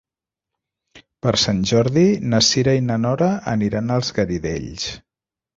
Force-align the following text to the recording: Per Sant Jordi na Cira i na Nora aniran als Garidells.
Per 1.25 1.33
Sant 1.41 1.59
Jordi 1.73 2.05
na 2.31 2.41
Cira 2.47 2.75
i 2.79 2.83
na 2.89 2.97
Nora 3.05 3.31
aniran 3.55 3.97
als 3.99 4.11
Garidells. 4.21 4.91